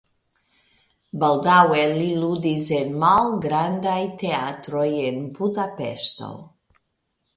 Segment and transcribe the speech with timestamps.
[1.23, 6.35] Baldaŭe li ludis en malgrandfaj teatroj en Budapeŝto.